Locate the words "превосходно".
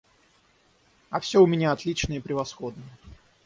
2.19-2.81